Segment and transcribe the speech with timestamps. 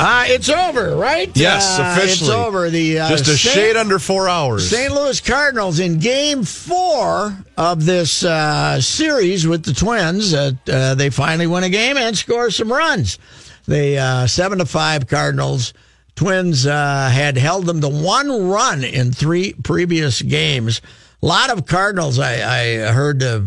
[0.00, 1.30] Uh, it's over, right?
[1.36, 2.30] Yes, Uh, officially.
[2.30, 2.70] It's over.
[2.70, 4.68] The uh, Just a Saint- shade under four hours.
[4.70, 4.92] St.
[4.92, 10.32] Louis Cardinals in Game Four of this uh, series with the Twins.
[10.34, 13.18] Uh, uh, they finally win a game and score some runs.
[13.66, 15.74] They uh, seven to five Cardinals.
[16.16, 20.80] Twins uh, had held them to one run in three previous games.
[21.22, 22.18] A lot of Cardinals.
[22.18, 22.32] I,
[22.88, 23.40] I heard uh,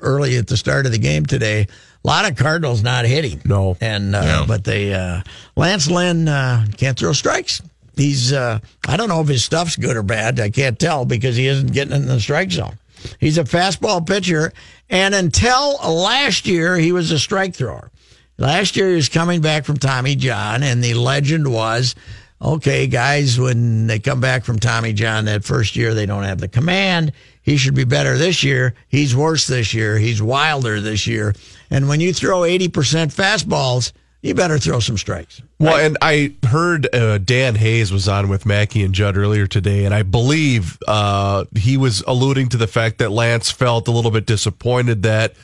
[0.00, 1.66] early at the start of the game today.
[2.02, 3.42] A lot of Cardinals not hitting.
[3.44, 3.76] No.
[3.80, 5.20] and uh, but they uh,
[5.56, 7.60] Lance Lynn uh, can't throw strikes.
[7.96, 10.40] He's uh, I don't know if his stuff's good or bad.
[10.40, 12.78] I can't tell because he isn't getting in the strike zone.
[13.18, 14.52] He's a fastball pitcher,
[14.88, 17.90] and until last year, he was a strike thrower.
[18.38, 21.94] Last year, he was coming back from Tommy John, and the legend was,
[22.40, 26.40] okay, guys, when they come back from Tommy John that first year, they don't have
[26.40, 27.12] the command.
[27.42, 28.74] He should be better this year.
[28.88, 29.98] He's worse this year.
[29.98, 31.34] He's wilder this year.
[31.70, 32.68] And when you throw 80%
[33.14, 35.40] fastballs, you better throw some strikes.
[35.58, 39.84] Well, and I heard uh, Dan Hayes was on with Mackey and Judd earlier today,
[39.86, 44.10] and I believe uh, he was alluding to the fact that Lance felt a little
[44.10, 45.34] bit disappointed that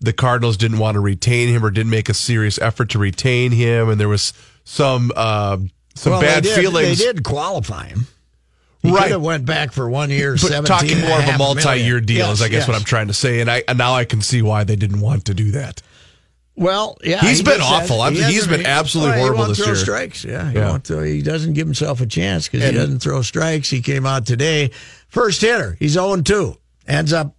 [0.00, 3.50] the Cardinals didn't want to retain him or didn't make a serious effort to retain
[3.52, 4.32] him, and there was
[4.64, 5.56] some uh,
[5.94, 6.98] some Well, bad they did, feelings.
[6.98, 8.06] They did qualify him.
[8.82, 9.02] He Right.
[9.04, 12.30] could have went back for one year, But 17 talking more of a multi-year deal
[12.30, 12.76] is, I Yes, guess, what.
[12.78, 15.26] I'm trying to say, and I and now I can see why they didn't want
[15.26, 15.82] to do that.
[16.56, 18.02] Well, yeah, He's he been awful.
[18.02, 19.76] has- he hasn't- been absolutely well, horrible this throw year.
[19.76, 20.78] Strikes, yeah, he Yeah.
[20.78, 23.70] throw, He doesn't give himself a chance because he doesn't throw strikes.
[23.70, 24.70] He came out today,
[25.08, 25.76] first hitter.
[25.78, 26.56] He's oh zero two.
[26.88, 27.34] Ends up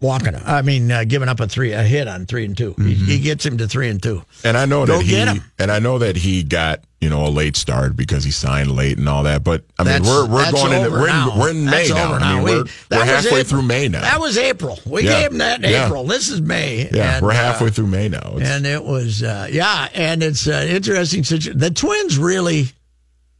[0.00, 0.34] walking.
[0.34, 2.86] I mean, uh, giving up a three, a hit on three and 2 Mm-hmm.
[2.88, 4.22] He, he gets him to three and two.
[4.44, 7.28] And I know Go that he and I know that he got you know a
[7.28, 9.44] late start because he signed late and all that.
[9.44, 12.12] But I mean, we're we're going in over we're in, we're in May That's now.
[12.14, 13.44] I mean, We- we're, we're halfway April.
[13.44, 14.00] through May now.
[14.00, 14.78] That was April.
[14.86, 15.20] We Yeah.
[15.22, 15.86] gave him that in Yeah.
[15.86, 16.04] April.
[16.04, 16.88] This is May.
[16.92, 18.34] yeah, And, we're uh, halfway through May now.
[18.36, 21.58] It's- And it was, uh, yeah, and it's an interesting situation.
[21.58, 22.68] The Twins really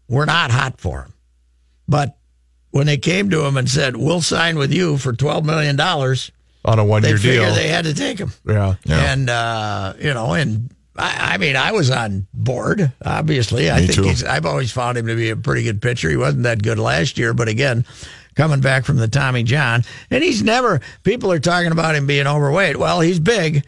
[0.09, 1.12] were not hot for him.
[1.88, 2.16] But
[2.71, 5.78] when they came to him and said, we'll sign with you for $12 million,
[6.65, 7.55] on a one year figured deal.
[7.55, 8.33] they had to take him.
[8.47, 8.75] yeah.
[8.85, 9.13] Yeah.
[9.13, 13.71] And, uh, you know, and I, I mean, I was on board, obviously.
[13.71, 14.03] I think too.
[14.05, 16.09] he's, I've always found him to be a pretty good pitcher.
[16.09, 17.85] He wasn't that good last year, but again,
[18.35, 19.85] coming back from the Tommy John.
[20.11, 22.77] And he's never, people are talking about him being overweight.
[22.77, 23.67] Well, he's big,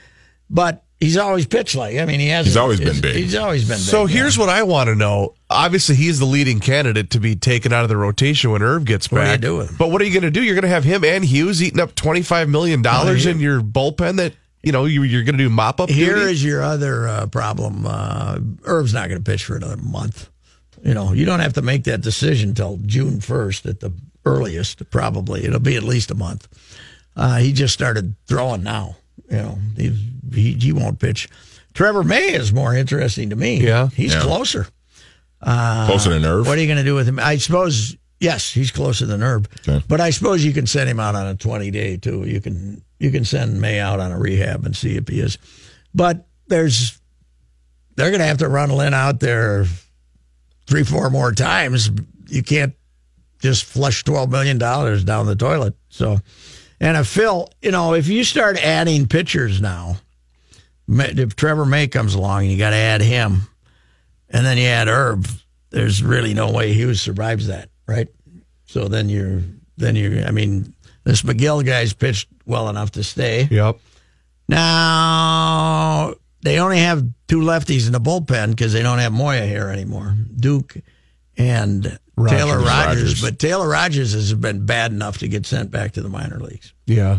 [0.49, 3.17] but he's always pitched like, I mean, he has He's always been big.
[3.17, 3.85] He's always been big.
[3.85, 4.15] So yeah.
[4.15, 5.35] here's what I want to know.
[5.51, 9.11] Obviously, he's the leading candidate to be taken out of the rotation when Irv gets
[9.11, 9.41] What do you back.
[9.41, 9.77] do with him?
[9.79, 10.43] But what are you going to do?
[10.43, 13.61] You're going to have him and Hughes eating up twenty five million dollars in your
[13.61, 14.17] bullpen.
[14.17, 16.33] That you know you, you're going to do mop up Here duty.
[16.33, 17.85] is your other uh, problem.
[17.87, 20.31] Uh, Irv's not going to pitch for another month.
[20.83, 23.93] You know, you don't have to make that decision till June 1st at the
[24.25, 25.45] earliest, probably.
[25.45, 26.47] It'll be at least a month.
[27.17, 28.97] Uh, he just started throwing now.
[29.31, 29.89] You know, he,
[30.33, 31.29] he, he won't pitch.
[31.75, 33.61] Trevor May is more interesting to me.
[33.61, 33.89] Yeah.
[33.89, 34.21] He's Yeah.
[34.23, 34.67] closer.
[35.43, 36.47] Uh, closer than Irv.
[36.47, 37.19] What are you going to do with him?
[37.19, 39.47] I suppose, yes, he's closer than Irv.
[39.69, 39.85] Okay.
[39.87, 42.25] But I suppose you can send him out on a 20 day, too.
[42.25, 45.37] You can you can send May out on a rehab and see if he is.
[45.95, 46.99] But there's,
[47.97, 49.67] they're going to have to run Lynn out there
[50.67, 51.91] three, four more times.
[52.29, 52.75] You can't
[53.41, 55.75] just flush $12 million down the toilet.
[55.91, 56.19] So,
[56.81, 59.97] and if Phil, you know, if you start adding pitchers now,
[60.89, 63.43] if Trevor May comes along and you got to add him,
[64.29, 68.09] and then you add Irv, there's really no way Hughes survives that, right?
[68.67, 69.43] So then you're,
[69.77, 70.75] then you're, I mean,
[71.05, 73.49] this Magill guy's pitched well enough to stay.
[73.51, 73.79] Yep.
[74.49, 79.69] Now, they only have two lefties in the bullpen because they don't have Moya here
[79.69, 80.15] anymore.
[80.39, 80.77] Duke
[81.37, 83.03] and Taylor Rogers.
[83.03, 83.23] Rogers.
[83.23, 86.73] But Taylor Rogers has been bad enough to get sent back to the minor leagues.
[86.87, 87.19] Yeah.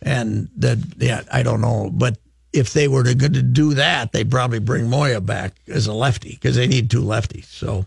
[0.00, 1.90] And that, yeah, I don't know.
[1.92, 2.18] But
[2.52, 6.30] if they were to, to do that, they'd probably bring Moya back as a lefty
[6.30, 7.46] because they need two lefties.
[7.46, 7.84] So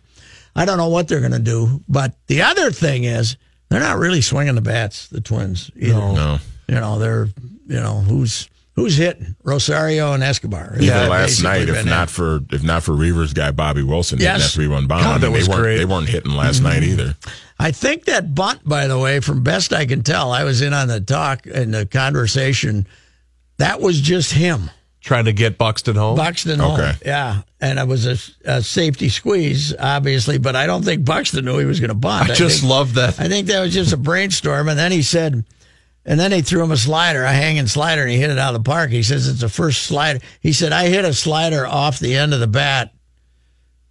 [0.55, 1.81] I don't know what they're going to do.
[1.87, 3.37] But the other thing is
[3.69, 5.71] they're not really swinging the bats, the Twins.
[5.75, 5.93] Either.
[5.93, 6.39] No.
[6.67, 7.27] You know, they're
[7.67, 10.73] you know who's who's hitting Rosario and Escobar.
[10.75, 14.19] Even They've last night, if been not for if not for Reavers guy Bobby Wilson
[14.19, 14.43] hitting Yes.
[14.43, 15.77] that three run bomb, God, I that was they weren't great.
[15.77, 16.65] they weren't hitting last mm-hmm.
[16.65, 17.15] night either.
[17.59, 20.73] I think that bunt, by the way, from best I can tell, I was in
[20.73, 22.87] on the talk and the conversation.
[23.57, 24.71] That was just him,
[25.01, 26.15] Trying to get Buxton home.
[26.15, 26.59] Buxton.
[26.59, 26.79] home.
[27.03, 31.57] Yeah, and it was a, a safety squeeze, obviously, but I don't think Buxton knew
[31.57, 32.29] he was going to bunt.
[32.29, 33.19] I just think, love that.
[33.19, 35.43] I think that was just a brainstorm, and then he said,
[36.05, 38.55] and then they threw him a slider, a hanging slider, and he hit it out
[38.55, 38.89] of the park.
[38.89, 40.19] He says it's the first slider.
[40.39, 42.93] He said I hit a slider off the end of the bat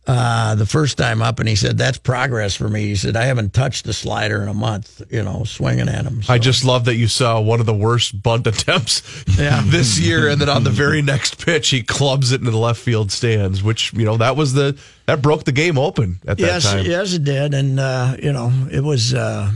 [0.07, 2.87] uh, the first time up, and he said that's progress for me.
[2.87, 6.23] He said I haven't touched the slider in a month, you know, swinging at him.
[6.29, 9.03] I just love that you saw one of the worst bunt attempts
[9.39, 9.63] Yeah.
[9.67, 12.81] this year, and then on the very next pitch, he clubs it into the left
[12.81, 13.63] field stands.
[13.63, 14.77] Which you know that was the
[15.07, 16.87] that broke the game open at that yes, time.
[16.87, 19.53] yes, it did, and uh, you know it was, uh,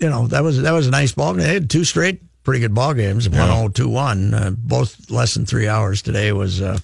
[0.00, 1.42] you know that was that was a nice ball game.
[1.42, 5.34] They had two straight pretty good ball games, one zero two one, uh, both less
[5.34, 6.02] than three hours.
[6.02, 6.78] Today was uh,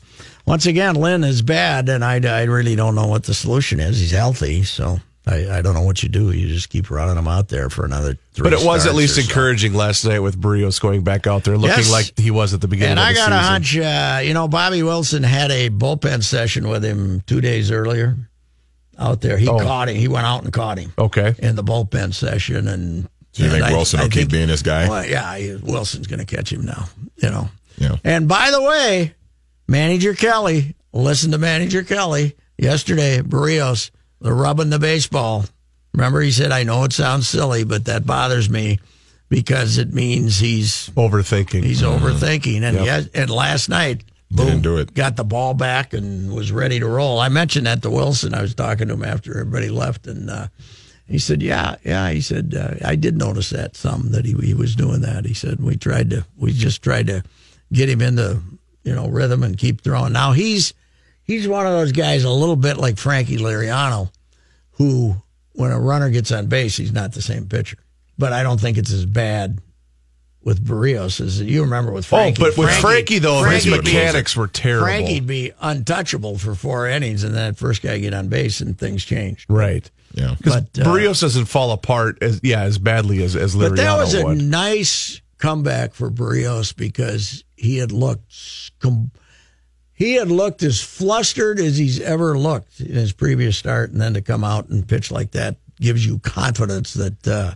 [0.47, 3.99] once again Lynn is bad, and I, I really don't know what the solution is.
[4.01, 4.99] He's healthy, so.
[5.29, 6.31] I, I don't know what you do.
[6.31, 8.45] You just keep running him out there for another three.
[8.45, 9.29] But it was at least or so.
[9.29, 11.91] encouraging last night with Barrios going back out there, looking Yes.
[11.91, 14.47] like he was at the beginning And of I got a hunch, uh, you know,
[14.47, 18.17] Bobby Wilson had a bullpen session with him two days earlier
[18.99, 19.37] out there.
[19.39, 19.59] He Oh.
[19.59, 19.97] caught him.
[19.97, 21.35] He went out and caught him Okay.
[21.39, 22.69] in the bullpen session.
[22.69, 24.89] And you think I- Wilson I will keep being this guy?
[24.89, 26.89] Well, yeah, he- Wilson's going to catch him now,
[27.23, 27.51] you know.
[27.79, 27.97] Yeah.
[28.05, 29.15] And by the way,
[29.69, 33.91] Manager Kelly, listen to Manager Kelly yesterday, Barrios,
[34.21, 35.45] the rubbing the baseball.
[35.93, 38.79] Remember, he said, I know it sounds silly, but that bothers me
[39.29, 41.65] because it means he's Overthinking.
[41.65, 42.05] He's mm-hmm.
[42.05, 42.85] overthinking, and Yep.
[42.87, 44.05] yes, and last night,
[44.35, 44.93] Didn't do it.
[44.93, 47.21] Got the ball back and was ready to roll.
[47.21, 48.35] I mentioned that to Wilson.
[48.35, 50.49] I was talking to him after everybody left, and uh,
[51.07, 54.55] he said, "Yeah, yeah." He said, uh, "I did notice that some that he he
[54.55, 57.23] was doing that." He said, "We tried to, we just tried to
[57.73, 58.41] get him into
[58.83, 60.75] you know rhythm and keep throwing." Now he's
[61.23, 64.11] he's one of those guys, a little bit like Frankie Liriano,
[64.73, 65.23] who
[65.53, 67.79] when a runner gets on base, he's not the same pitcher.
[68.19, 69.61] But I don't think it's as bad
[70.47, 72.41] with Barrios as you remember with oh, Frankie.
[72.41, 74.87] but with Frankie, though, his Frankie'd be- mechanics were terrible.
[74.87, 78.79] Frankie'd be untouchable for four innings, and then that first guy get on base, and
[78.79, 79.45] things changed.
[79.51, 79.91] right.
[80.15, 80.35] Yeah.
[80.39, 83.77] Because But, uh, Barrios doesn't fall apart as yeah as badly as as Liriano But
[83.77, 84.39] that was a would.
[84.41, 88.33] nice comeback for Barrios because he had looked
[88.79, 89.11] com-
[89.93, 94.15] he had looked as flustered as he's ever looked in his previous start, and then
[94.15, 97.55] to come out and pitch like that gives you confidence that uh,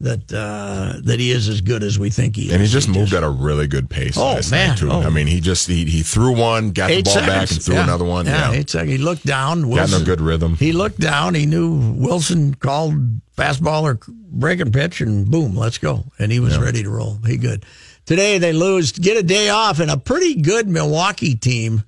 [0.00, 2.52] that uh, that he is as good as we think he is.
[2.52, 4.76] And he just moved at a really good pace Oh, man.
[4.76, 4.90] too.
[4.90, 5.00] Oh.
[5.02, 7.74] I mean, he just he, he threw one, got the Eight ball back, and threw
[7.74, 7.82] Yeah.
[7.84, 8.26] another one.
[8.26, 8.92] Yeah, Yeah, eight seconds.
[8.92, 9.68] He looked down.
[9.68, 10.56] got in a good rhythm.
[10.56, 11.34] He looked down.
[11.34, 12.94] He knew Wilson called
[13.36, 16.04] fastball or breaking pitch, and boom, let's go.
[16.18, 17.18] And he was ready to roll.
[17.26, 17.64] He good.
[18.06, 21.82] Today they lose, get a day off, and a pretty good Milwaukee team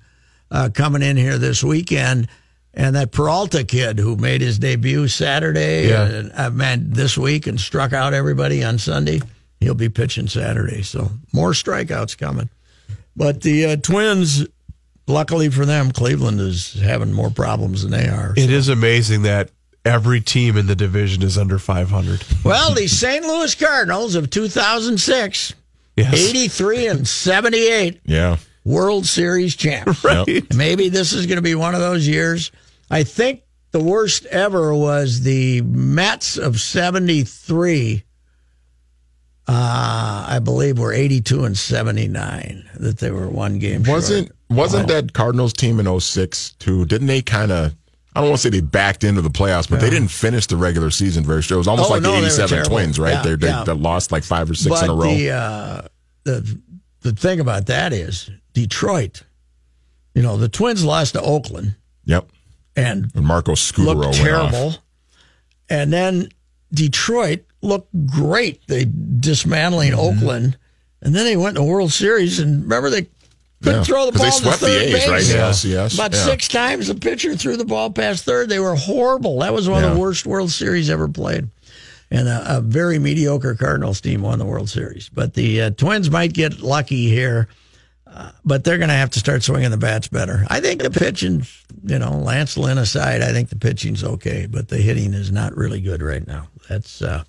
[0.51, 2.27] uh, coming in here this weekend.
[2.73, 6.05] And that Peralta kid who made his debut Saturday, Yeah.
[6.05, 9.21] and, uh, man, this week and struck out everybody on Sunday.
[9.59, 12.49] He'll be pitching Saturday, so more strikeouts coming.
[13.15, 14.45] But the uh, Twins,
[15.05, 18.33] luckily for them, Cleveland is having more problems than they are.
[18.37, 19.51] It is amazing that
[19.83, 22.23] every team in the division is under 500.
[22.45, 23.23] Well, the St.
[23.25, 25.53] Louis Cardinals of 2006,
[25.97, 26.13] Yes.
[26.13, 30.03] 83 and 78 yeah, World Series champs.
[30.03, 30.53] Right.
[30.55, 32.51] Maybe this is going to be one of those years.
[32.89, 38.03] I think the worst ever was the Mets of 73.
[39.47, 45.13] Uh, I believe were 82 and 79 that they were one game wasn't wasn't that
[45.13, 46.85] Cardinals team in 06 too?
[46.85, 47.75] Didn't they kind of?
[48.15, 50.57] I don't want to say they backed into the playoffs, but they didn't finish the
[50.57, 51.57] regular season very strong.
[51.57, 52.65] It was almost Oh, like no, the '87.
[52.65, 53.13] Twins, right?
[53.13, 53.63] Yeah, they they, yeah.
[53.63, 55.15] they lost like five or six but in a row.
[55.15, 55.81] The, uh,
[56.23, 56.61] the
[57.01, 59.23] the thing about that is Detroit.
[60.13, 62.27] You know, the Twins lost to Oakland yep.
[62.75, 64.75] and And Marco Scutaro looked terrible.
[65.69, 66.29] And then
[66.73, 68.65] Detroit looked great.
[68.67, 69.99] They dismantling Mm-hmm.
[70.19, 70.57] Oakland,
[71.01, 72.39] and then they went to World Series.
[72.39, 73.07] And remember, they
[73.63, 73.83] couldn't Yeah.
[73.83, 75.07] throw the ball they to swept the third A's, base.
[75.07, 75.25] right?
[75.27, 76.25] Yes, yes, About yeah.
[76.25, 78.49] six times the pitcher threw the ball past third.
[78.49, 79.39] They were horrible.
[79.39, 81.47] That was one of the worst World Series ever played.
[82.13, 85.07] And a, a very mediocre Cardinals team won the World Series.
[85.07, 87.47] But the uh, Twins might get lucky here.
[88.43, 90.45] But they're going to have to start swinging the bats better.
[90.49, 91.45] I think the pitching,
[91.83, 95.55] you know, Lance Lynn aside, I think the pitching's okay, but the hitting is not
[95.55, 96.47] really good right now.
[96.67, 97.23] That's uh,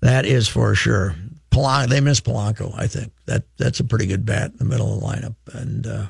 [0.00, 1.14] that is for sure.
[1.88, 2.72] They miss Polanco.
[2.78, 5.86] I think that that's a pretty good bat in the middle of the lineup, and
[5.88, 6.06] uh,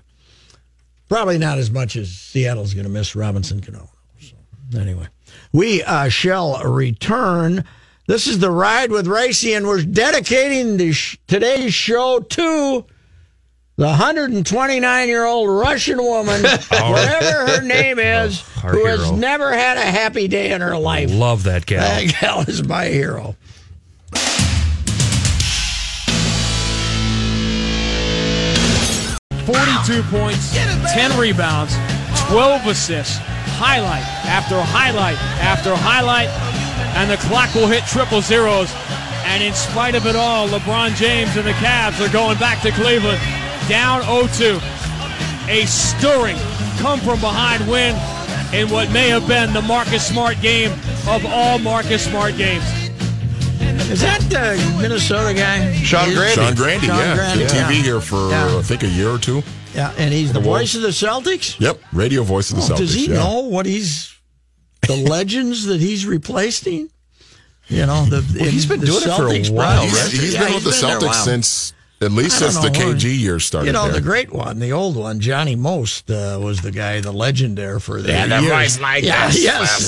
[1.08, 3.88] probably not as much as Seattle's going to miss Robinson Cano.
[4.20, 4.36] So,
[4.78, 5.06] anyway,
[5.50, 7.64] we uh, shall return.
[8.06, 12.84] This is the ride with Reusse, and we're dedicating sh- today's show to
[13.78, 19.52] the 129 year old Russian woman, whatever her name oh, is, our who has never
[19.52, 21.12] had a happy day in her life.
[21.12, 21.82] Love that gal.
[21.82, 23.36] That gal is my hero.
[29.46, 30.52] 42 points,
[30.92, 31.72] 10 rebounds,
[32.26, 36.28] 12 assists, highlight after highlight after highlight,
[36.96, 38.72] and the clock will hit triple zeros.
[39.24, 42.72] And in spite of it all, LeBron James and the Cavs are going back to
[42.72, 43.20] Cleveland,
[43.68, 44.60] down 0-2.
[45.48, 46.36] A stirring
[46.78, 47.94] come from behind win
[48.54, 50.72] in what may have been the Marcus Smart game
[51.08, 52.64] of all Marcus Smart games.
[53.90, 55.72] Is that the Minnesota guy?
[55.76, 56.14] Sean He?
[56.14, 56.34] Grande.
[56.34, 57.82] Sean Grande, Sean yeah, Grande, Did TV yeah.
[57.82, 58.58] here for Yeah.
[58.58, 59.42] I think a year or two.
[59.74, 61.58] Yeah, and he's the voice of the Celtics.
[61.60, 62.78] Yep, radio voice of the Oh, Celtics.
[62.78, 63.14] does he yeah.
[63.16, 64.14] know what he's
[64.86, 66.90] the legends that he's replacing?
[67.68, 70.10] You know, the he's in been the doing it for a Celtics while, He's, right?
[70.10, 73.18] he's Yeah, been with the there Celtics since at least I since the know, KG
[73.18, 73.66] years started.
[73.66, 73.94] You know, there.
[73.94, 77.80] the great one, the old one, Johnny Most uh, was the guy, the legend there
[77.80, 78.52] for the Yeah, the years.
[78.52, 79.82] voice like yeah, this yes, for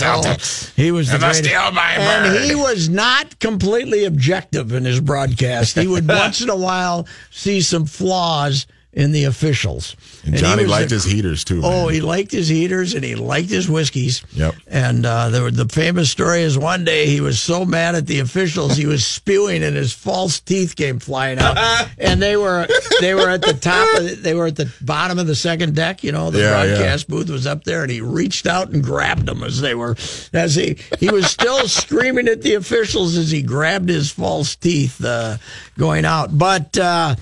[0.73, 1.45] so he was the And the greatest.
[1.45, 2.45] Steel by and Bird.
[2.45, 5.77] he was not completely objective in his broadcast.
[5.79, 9.95] He would once in a while see some flaws in the officials.
[10.25, 11.61] and he Johnny liked a- his heaters too.
[11.63, 11.95] Oh, man.
[11.95, 14.25] he liked his heaters and he liked his whiskeys.
[14.33, 14.55] Yep.
[14.67, 18.19] And uh, the the famous story is one day he was so mad at the
[18.19, 21.57] officials he was spewing and his false teeth came flying out.
[21.99, 22.67] and they were
[23.01, 25.77] they were at the top of the, they were at the bottom of the second
[25.77, 26.03] deck.
[26.03, 26.75] You know, the Yeah, yeah.
[26.75, 29.95] broadcast booth was up there, and he reached out and grabbed them as they were
[30.33, 35.05] as he he was still screaming at the officials as he grabbed his false teeth
[35.05, 35.37] uh,
[35.79, 36.37] going out.
[36.37, 36.77] But.
[36.77, 37.15] Uh,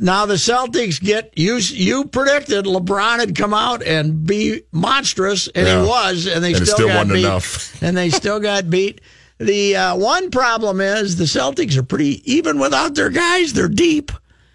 [0.00, 1.56] now the Celtics get you.
[1.56, 5.82] You predicted LeBron had come out and be monstrous, and Yeah.
[5.82, 7.24] he was, and they And still, still got beat.
[7.24, 7.76] enough.
[7.82, 9.00] and they still got beat.
[9.38, 13.52] The uh, one problem is the Celtics are pretty even without their guys.
[13.52, 14.10] They're deep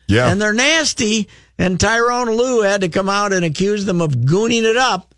[0.08, 1.28] yeah, and they're nasty.
[1.58, 5.14] And Tyronn Lue had to come out and accuse them of gooning it up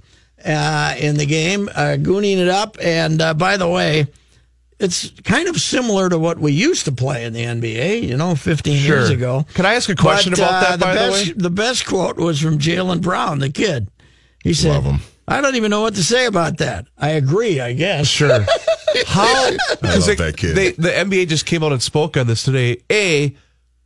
[0.46, 2.78] uh, in the game, uh, gooning it up.
[2.82, 4.08] And uh, by the way,
[4.84, 8.36] it's kind of similar to what we used to play in the NBA, you know,
[8.36, 9.46] 15 years ago.
[9.54, 11.34] Can I ask a question But, about uh, that, by the best, way?
[11.36, 13.90] The best quote was from Jaylen Brown, the kid.
[14.44, 15.00] He said, Love him.
[15.28, 16.86] I don't even know what to say about that.
[16.98, 18.08] I agree, I guess.
[18.08, 18.42] Sure.
[19.08, 19.24] How?
[19.26, 20.56] I Because love that kid.
[20.56, 22.78] They, the NBA just came out and spoke on this today.
[22.92, 23.36] A,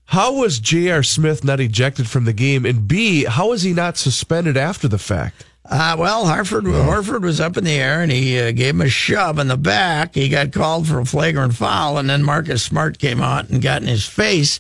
[0.06, 1.04] how was J.R.
[1.04, 2.66] Smith not ejected from the game?
[2.66, 5.46] And B, how was he not suspended after the fact?
[5.70, 8.90] Uh, well, Harford Horford was up in the air and he uh, gave him a
[8.90, 10.16] shove in the back.
[10.16, 13.82] He got called for a flagrant foul, and then Marcus Smart came out and got
[13.82, 14.60] in his face.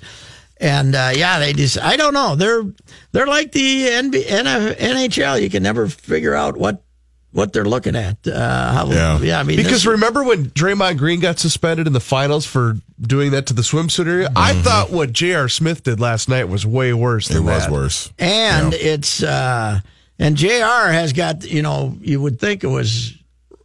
[0.59, 2.35] And uh, yeah, they just I don't know.
[2.35, 2.63] They're
[3.11, 5.41] they're like the NB, NF, NHL.
[5.41, 6.83] You can never figure out what
[7.31, 8.25] what they're looking at.
[8.27, 8.87] Uh, how,
[9.21, 9.39] Yeah.
[9.39, 13.31] I mean, Because this- remember when Draymond Green got suspended in the finals for doing
[13.31, 14.29] that to the swimsuit area?
[14.35, 15.47] I thought what J.R.
[15.47, 17.37] Smith did last night was way worse Mm-hmm.
[17.37, 17.71] it was that.
[17.71, 18.11] worse.
[18.17, 19.81] and it's uh
[20.19, 23.13] and JR has got you know you would think it was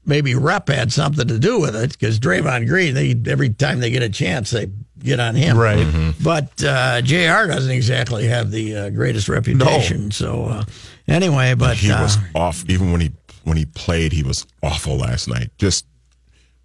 [0.04, 3.90] maybe rep had something to do with it because Draymond Green they every time they
[3.90, 5.78] get a chance they get on him Right.
[5.87, 6.23] Mm-hmm.
[6.23, 7.50] but uh, Jr.
[7.52, 10.64] doesn't exactly have the uh, greatest reputation so uh,
[11.09, 13.11] anyway but He uh, was off even when he
[13.44, 14.12] when he played.
[14.12, 15.50] He was awful last night.
[15.59, 15.85] Just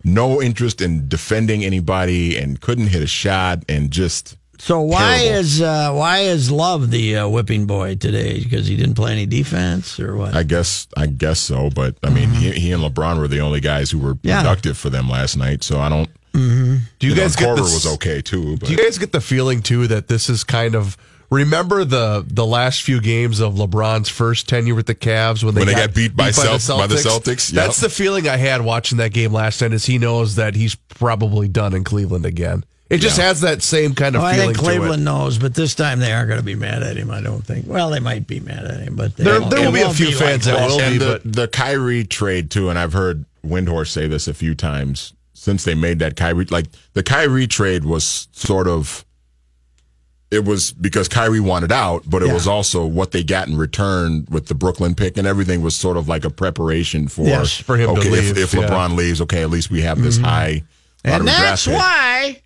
[0.04, 5.40] no interest in defending anybody and couldn't hit a shot and just so why terrible.
[5.40, 9.26] is uh, why is Love the uh, whipping boy today because he didn't play any
[9.26, 13.20] defense or what I guess I guess so, but I mean he, he and LeBron
[13.20, 14.28] were the only guys who were Mm-hmm.
[14.28, 14.42] Yeah.
[14.42, 15.64] productive for them last night.
[15.64, 16.10] So I don't.
[16.34, 17.74] Do you, You, guys know, get Korver this?
[17.86, 20.76] was okay too, but Do you guys get the feeling too that this is kind
[20.76, 20.96] of
[21.32, 25.62] remember the the last few games of LeBron's first tenure with the Cavs when they,
[25.62, 27.52] When they got beat by Celt- by the Celtics?
[27.52, 27.66] Yep.
[27.66, 29.74] That's the feeling I had watching that game last night.
[29.74, 32.64] Is he knows that he's probably done in Cleveland again.
[32.90, 34.78] It just has that same kind of Well, I feeling think to it.
[34.78, 37.12] Cleveland knows, but this time they aren't going to be mad at him.
[37.12, 37.66] I don't think.
[37.68, 39.86] Well, they might be mad at him, but they There- won't- there will be a
[39.86, 40.88] won't few like fans that last will time.
[40.88, 44.34] be, and the, but- the Kyrie trade too, and I've heard Windhorst say this a
[44.34, 46.46] few times since they made that Kyrie.
[46.46, 49.04] Like the Kyrie trade was sort of,
[50.32, 52.34] it was because Kyrie wanted out, but it Yeah.
[52.34, 55.96] was also what they got in return with the Brooklyn pick, and everything was sort
[55.98, 58.68] of like a preparation for Yes, for him to okay, leave, If, if yeah.
[58.68, 60.26] LeBron leaves, okay, at least we have this mm-hmm.
[60.26, 60.64] high.
[61.06, 61.76] And that's pick.
[61.76, 62.42] why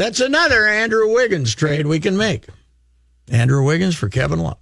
[0.00, 2.46] that's another Andrew Wiggins trade we can make.
[3.30, 4.58] Andrew Wiggins for Kevin Love.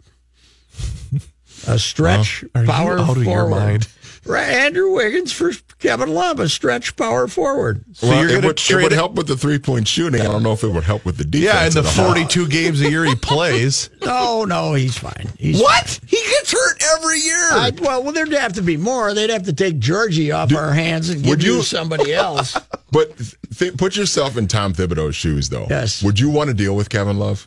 [1.67, 3.87] A stretch Are power you out of your forward.
[4.29, 4.47] Mind?
[4.49, 7.85] Right, Andrew Wiggins for Kevin Love, a stretch power forward.
[7.95, 10.21] So well, you're it gonna would, it would help with the three point shooting.
[10.21, 11.45] I don't know if it would help with the defense.
[11.45, 12.07] Yeah, in the at all.
[12.15, 13.91] 42 games a year he plays.
[14.09, 15.29] No, no, he's fine.
[15.39, 16.01] He's What?
[16.07, 17.49] He gets hurt every year.
[17.51, 19.13] I, well, well, there'd have to be more.
[19.13, 22.57] They'd have to take Gorgui off our hands and give would you you- somebody else.
[22.91, 23.15] But
[23.59, 25.67] th- put yourself in Tom Thibodeau's shoes, though.
[25.69, 26.03] Yes.
[26.03, 27.47] Would you want to deal with Kevin Love?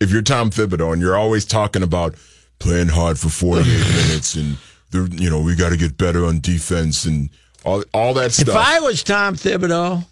[0.00, 2.16] If you're Tom Thibodeau and you're always talking about
[2.58, 4.58] playing hard for 48 minutes and the,
[4.92, 7.30] you know we got to get better on defense and
[7.64, 8.48] all all that stuff.
[8.48, 8.56] If.
[8.56, 10.04] I was Tom Thibodeau,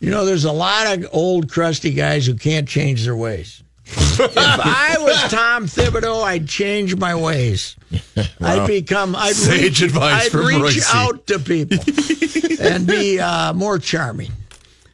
[0.00, 3.62] you know, there's a lot of old crusty guys who can't change their ways.
[3.86, 7.76] if I was Tom Thibodeau, I'd change my ways.
[8.40, 10.94] I'd become I'd Sage reach, advice I'd from reach Royce.
[10.94, 11.78] out to people
[12.60, 14.32] and be uh, more charming.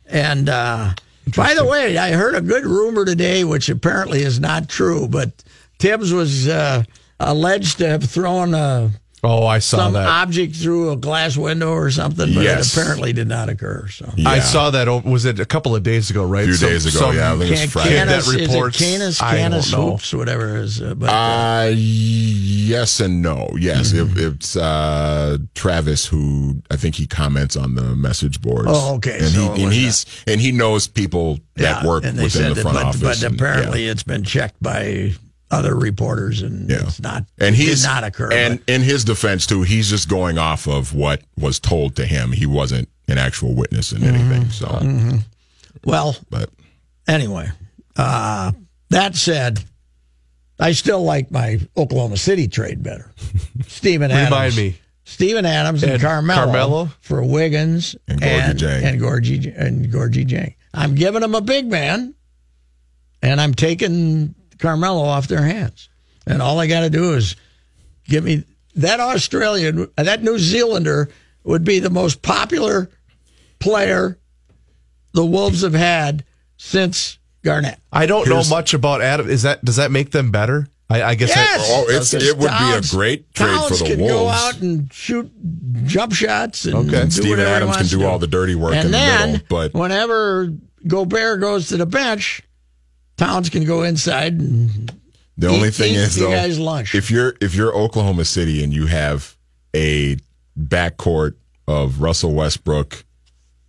[0.06, 0.92] And uh,
[1.34, 5.30] by the way, I heard a good rumor today, which apparently is not true, but
[5.78, 6.84] Thibs was uh,
[7.22, 8.90] alleged to have thrown a
[9.24, 10.08] oh, I saw some that.
[10.08, 12.76] object through a glass window or something, but Yes.
[12.76, 13.86] it apparently did not occur.
[13.88, 14.88] So I saw that.
[15.04, 16.24] Was it a couple of days ago?
[16.24, 17.32] Right, a few Some- days ago, some yeah.
[17.32, 17.90] I think it Friday.
[17.90, 19.90] kid that Canis, is it reports- Canis, I don't Canis know.
[19.92, 20.82] Hoops, whatever it is.
[20.82, 23.48] Uh, but uh, Uh, yes and no.
[23.58, 24.18] Yes, Mm-hmm.
[24.18, 28.66] it, it's uh, Travis who I think he comments on the message boards.
[28.70, 32.04] Oh, okay, And, so he, and was he's and he knows people that yeah, work
[32.04, 33.00] and within said the that, front but, office.
[33.02, 33.92] but and- apparently yeah.
[33.92, 35.12] it's been checked by
[35.52, 36.78] other reporters, and Yeah.
[36.82, 37.24] it's not.
[37.38, 38.32] and he's did not occur.
[38.32, 42.06] And but- in his defense too, he's just going off of what was told to
[42.06, 42.32] him.
[42.32, 44.44] He wasn't an actual witness in anything.
[44.44, 45.18] Mm-hmm.
[45.18, 45.18] So,
[45.84, 46.50] well, but
[47.06, 47.50] anyway,
[47.96, 48.52] uh,
[48.90, 49.62] that said,
[50.58, 53.12] I still like my Oklahoma City trade better.
[53.66, 54.30] Steven Adams.
[54.30, 54.76] Remind me.
[55.04, 56.90] Steven Adams and, And Carmelo, Carmelo?
[57.00, 60.54] for Wiggins And Gorgui and, and Gorgui and Gorgui Dieng.
[60.72, 62.14] I'm giving them a big man,
[63.20, 65.88] and I'm taking Carmelo off their hands.
[66.26, 67.36] And all I got to do is
[68.08, 68.44] give me
[68.76, 71.10] that Australian, that New Zealander
[71.44, 72.88] would be the most popular
[73.58, 74.18] player
[75.12, 76.24] the Wolves have had
[76.56, 77.78] since Garnett.
[77.92, 79.28] I don't Here's- know much about Adam.
[79.28, 80.68] Is that does that make them better?
[80.88, 81.30] I, I guess.
[81.30, 81.68] Yes.
[81.70, 83.96] oh, it's it would Towns- be a great trade Towns for the Wolves.
[83.96, 84.12] can Wolves.
[84.12, 85.30] go out and shoot
[85.84, 87.04] jump shots and Okay.
[87.04, 89.74] do Steven Adams can do all the dirty work and in the then, middle, but
[89.74, 90.52] whenever
[90.86, 92.42] Gobert goes to the bench,
[93.16, 94.92] Towns can go inside and
[95.38, 96.94] The only Eat- thing eat is though, guy's lunch.
[96.94, 99.36] if you're if you're Oklahoma City and you have
[99.74, 100.16] a
[100.58, 101.34] backcourt
[101.66, 103.04] of Russell Westbrook,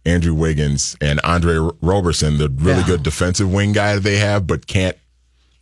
[0.05, 2.87] Andrew Wiggins, and Andre Roberson, the really Yeah.
[2.87, 4.97] good defensive wing guy that they have, but can't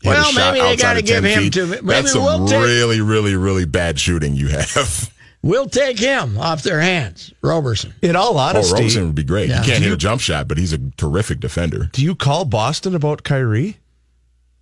[0.03, 1.53] Well, maybe they outside gotta give 10 him feet.
[1.53, 5.11] to- maybe That's some we'll take- really, really, really bad shooting you have.
[5.41, 7.33] we'll take him off their hands.
[7.41, 7.93] Roberson.
[8.01, 9.49] in all Oh, honesty, Roberson would be great.
[9.49, 9.61] Yeah.
[9.63, 11.89] He can't hit a jump shot, but he's a terrific defender.
[11.93, 13.77] do you call Boston about Kyrie?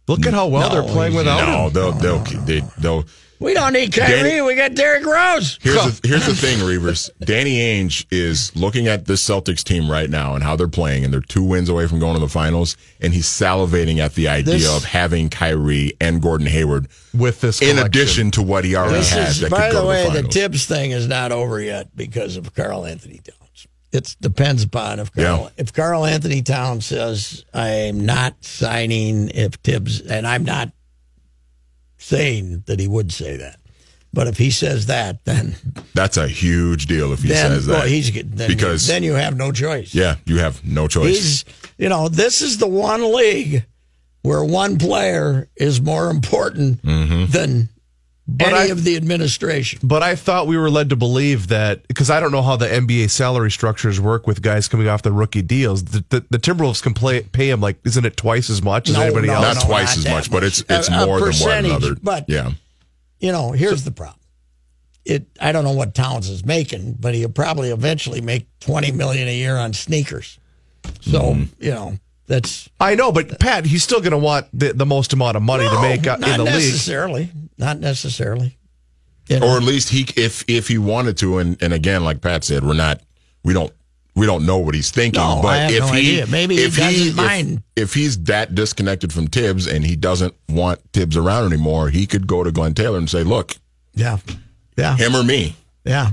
[0.10, 1.74] Look at how well No, they're playing he's- without No, him.
[1.74, 3.06] they'll they'll they, they'll
[3.40, 4.24] We don't need Kyrie.
[4.30, 5.58] Danny- we got Derrick Rose.
[5.62, 7.10] Here's the, here's the thing, Reavers.
[7.24, 11.14] Danny Ainge is looking at this Celtics team right now and how they're playing, and
[11.14, 14.56] they're two wins away from going to the finals, and he's salivating at the idea
[14.56, 17.62] This- of having Kyrie and Gordon Hayward with this.
[17.62, 20.02] in addition to what he already This has is, that by could go the way,
[20.04, 20.34] to the the finals.
[20.34, 23.39] Thibs thing is not over yet because of Karl-Anthony Towns.
[23.92, 25.50] It depends upon if Karl, Yeah.
[25.58, 30.72] if Karl-Anthony Towns says I'm not signing if Thibs, and I'm not
[31.98, 33.60] saying that he would say that,
[34.14, 35.56] but if he says that, then
[35.94, 37.74] That's a huge deal if he then says that.
[37.74, 39.94] well, he's then, because then you have no choice.
[39.94, 41.16] yeah, you have no choice.
[41.16, 41.46] He's
[41.78, 43.66] you know this is the one league
[44.22, 47.32] where one player is more important Mm-hmm.
[47.32, 47.70] than
[48.40, 49.80] any I- of the administration.
[49.84, 52.68] But I thought we were led to believe that because I don't know how the
[52.68, 55.84] NBA salary structures work with guys coming off the rookie deals.
[55.86, 58.96] The, the, the Timberwolves can play, pay him like isn't it twice as much as
[58.96, 59.56] No, anybody no, else?
[59.56, 61.96] Not twice as that much, but it's it's A- a more than what percentage, another.
[62.02, 62.52] But yeah,
[63.20, 64.16] you know, here's the problem.
[65.06, 69.28] It I don't know what Towns is making, but he'll probably eventually make twenty million
[69.28, 70.38] a year on sneakers.
[71.02, 71.64] So Mm-hmm.
[71.64, 71.98] you know
[72.30, 75.44] that's I know, but Pat, he's still going to want the, the most amount of
[75.44, 76.54] money to make uh, out not in the league.
[76.54, 78.56] necessarily, not necessarily.
[79.28, 82.22] You know, or at least he if if he wanted to, and and again, like
[82.22, 83.02] Pat said, we're not
[83.44, 83.74] we don't
[84.16, 85.20] we don't know what he's thinking.
[85.22, 86.28] No, but I have if no he idea.
[86.28, 87.64] Maybe he if doesn't if- mind.
[87.76, 92.28] If, he's that disconnected from Thibs and he doesn't want Thibs around anymore, he could
[92.28, 93.56] go to Glen Taylor and say, "Look,
[93.96, 94.18] yeah,
[94.78, 96.12] yeah, him or me." yeah,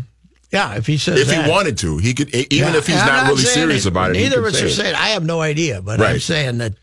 [0.53, 0.75] yeah.
[0.77, 1.45] If he says If that.
[1.45, 2.35] he wanted to, he could.
[2.35, 4.47] Even Yeah, if he's and I'm not really serious it- about it, he Neither of
[4.47, 6.75] us are saying I have no idea, but I'm saying that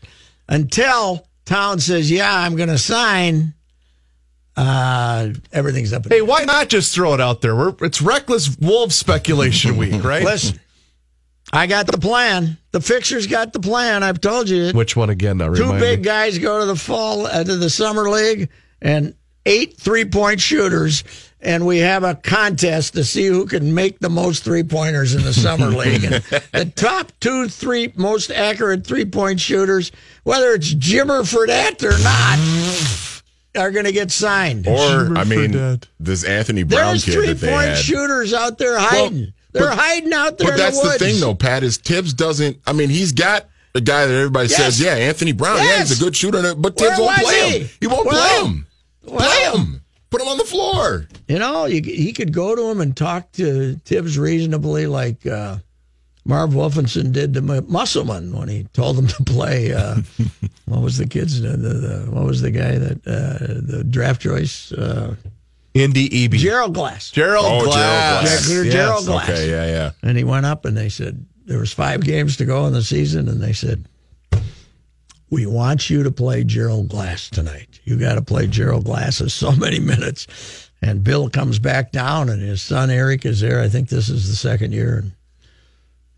[0.48, 3.54] until Town says, "Yeah, I'm going to sign,"
[4.56, 6.06] uh, everything's up.
[6.08, 7.56] Hey, why not just throw it out there?
[7.56, 10.22] We're, it's reckless wolf speculation week, right?
[10.22, 10.60] Listen,
[11.52, 12.56] I got the plan.
[12.72, 14.02] The fixers got the plan.
[14.02, 14.70] I've told you.
[14.72, 15.38] Which one again?
[15.38, 16.04] Now, Two big me.
[16.04, 18.48] guys go to the fall uh, to the summer league,
[18.80, 19.14] and
[19.46, 21.02] eight three point shooters,
[21.44, 25.22] and we have a contest to see who can make the most three pointers in
[25.22, 26.04] the summer league.
[26.04, 31.98] And the top two three most accurate three point shooters, whether it's Jimmer Fredette or
[32.02, 34.66] not, are going to get signed.
[34.66, 35.84] Or I mean, Fredette.
[36.00, 37.78] this Anthony Brown There's kid three that they point had.
[37.78, 39.32] shooters out there hiding.
[39.52, 40.98] They're but- hiding out there But in that's the the, woods.
[41.04, 41.62] thing, though, Pat.
[41.62, 42.58] Is Thibs doesn't.
[42.66, 44.58] I mean, he's got a guy that everybody Yes.
[44.58, 45.58] says, yeah, Anthony Brown.
[45.58, 47.58] Yeah, he's a good shooter, but Where Thibs won't play he?
[47.60, 47.68] him.
[47.80, 48.66] He won't Well, play him.
[49.04, 49.18] well-
[49.52, 49.80] play him.
[50.10, 51.06] Put him on the floor.
[51.28, 55.56] You know, you, he could go to him and talk to Thibs reasonably, like uh,
[56.26, 59.72] Marv Wolfenson did to M- Musselman when he told him to play.
[59.72, 59.96] Uh,
[60.66, 61.40] what was the kid's?
[61.40, 64.70] The, the, the, what was the guy that uh, the draft choice?
[64.72, 65.14] Uh,
[65.72, 66.36] Indy Eby.
[66.38, 67.10] Gerald Glass.
[67.10, 68.46] Gerald Oh, Gerald Glass.
[68.46, 68.50] Glass.
[68.64, 68.72] Yes.
[68.72, 69.28] Gerald Glass.
[69.30, 69.90] Okay, yeah, yeah.
[70.02, 72.82] And he went up and they said there was five games to go in the
[72.82, 73.86] season, and they said.
[75.30, 77.80] We want you to play Gerald Glass tonight.
[77.84, 80.63] You got to play Gerald Glass in so many minutes.
[80.84, 83.62] And Bill comes back down, and his son Eric is there.
[83.62, 84.98] I think this is the second year.
[84.98, 85.12] And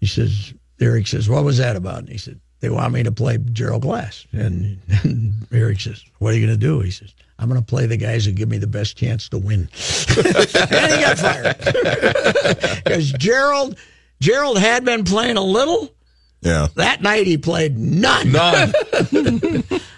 [0.00, 2.00] he says, Eric says, What was that about?
[2.00, 4.26] And he said, They want me to play Gerald Glass.
[4.32, 6.80] And, and Eric says, What are you going to do?
[6.80, 9.38] He says, I'm going to play the guys who give me the best chance to
[9.38, 9.68] win.
[10.16, 11.56] and he got fired.
[12.84, 13.78] Because Gerald,
[14.20, 15.94] Gerald had been playing a little.
[16.40, 16.66] Yeah.
[16.74, 18.32] That night he played none.
[18.32, 18.72] None.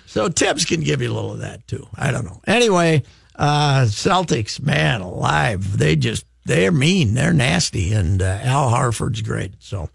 [0.07, 1.87] So Thibs can give you a little of that too.
[1.95, 2.41] I don't know.
[2.47, 3.03] Anyway,
[3.39, 5.79] uh, Celtics, man, alive.
[5.79, 7.15] They just they're mean.
[7.15, 9.53] They're nasty, and uh, Al Horford's great.
[9.61, 9.89] So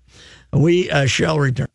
[0.52, 1.68] we uh, shall return.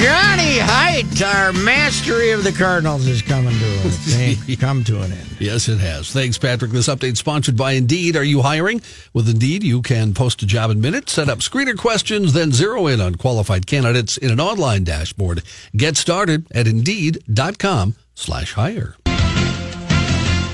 [0.00, 0.58] Johnny
[1.00, 5.36] Height, our mastery of the Cardinals, is coming to come to an end.
[5.38, 6.10] Yes, it has.
[6.10, 6.72] Thanks, Patrick.
[6.72, 8.16] This update sponsored by Indeed.
[8.16, 8.82] Are you hiring?
[9.14, 12.86] With Indeed, you can post a job in minutes, set up screener questions, then zero
[12.86, 15.42] in on qualified candidates in an online dashboard.
[15.74, 18.96] Get started at Indeed.com slash hire.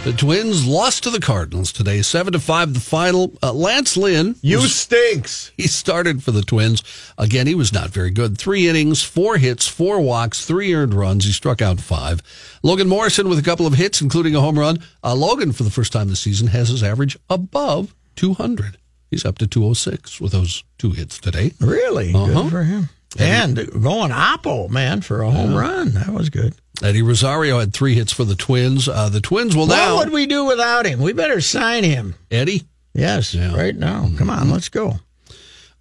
[0.06, 3.32] The Twins lost to the Cardinals today, 7 to 5 the final.
[3.42, 5.50] Uh, Lance Lynn You was- stinks.
[5.56, 6.84] he started for the Twins.
[7.18, 8.38] Again, he was not very good.
[8.38, 11.24] Three innings, four hits, four walks, three earned runs.
[11.24, 12.22] He struck out five.
[12.62, 14.78] Logan Morrison with a couple of hits, including a home run.
[15.02, 18.78] Uh, Logan, for the first time this season, has his average above 200.
[19.10, 21.50] He's up to 206 with those two hits today.
[21.60, 22.42] Really Uh-huh.
[22.44, 22.90] good for him.
[23.18, 25.92] And going Oppo, man, for a home run.
[25.94, 26.54] That was good.
[26.82, 28.88] Eddie Rosario had three hits for the Twins.
[28.88, 29.96] Uh, the Twins will now.
[29.96, 31.00] What would we do without him?
[31.00, 32.14] We better sign him.
[32.30, 32.64] Eddie?
[32.94, 33.54] Yes, Yeah.
[33.54, 34.10] right now.
[34.18, 34.98] Come on, let's go.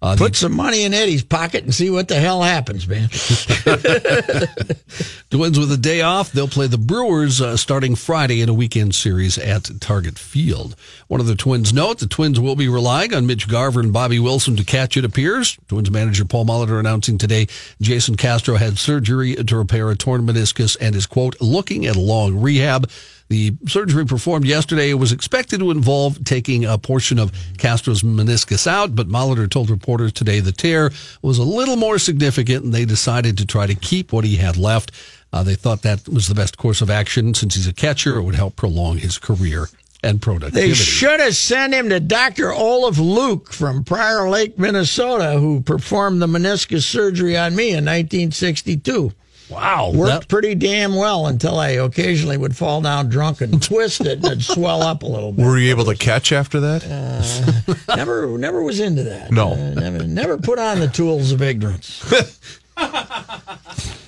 [0.02, 3.08] Uh, the- Put some money in Eddie's pocket and see what the hell happens, man.
[5.30, 6.32] Twins with a day off.
[6.32, 10.76] They'll play the Brewers uh, starting Friday in a weekend series at Target Field.
[11.08, 14.18] One of the Twins note the Twins will be relying on Mitch Garver and Bobby
[14.18, 15.58] Wilson to catch, it appears.
[15.68, 17.46] Twins manager Paul Molitor announcing today
[17.80, 22.00] Jason Castro had surgery to repair a torn meniscus and is, quote, looking at a
[22.00, 22.88] long rehab.
[23.28, 28.94] The surgery performed yesterday was expected to involve taking a portion of Castro's meniscus out,
[28.94, 30.90] but Molitor told reporters today the tear
[31.22, 34.56] was a little more significant and they decided to try to keep what he had
[34.56, 34.92] left.
[35.32, 38.16] Uh, they thought that was the best course of action since he's a catcher.
[38.16, 39.66] It would help prolong his career
[40.04, 40.68] and productivity.
[40.68, 42.52] They should have sent him to Dr.
[42.52, 49.12] Olaf Luke from Prior Lake, Minnesota, who performed the meniscus surgery on me in 1962.
[49.48, 49.90] Wow.
[49.94, 54.18] Worked that- pretty damn well until I occasionally would fall down drunk and twist it
[54.18, 55.44] and it'd swell up a little bit.
[55.44, 57.76] Were you able to catch after that?
[57.88, 59.30] Never, never was into that.
[59.32, 59.52] No.
[59.52, 62.02] Uh, never, never put on the tools of ignorance.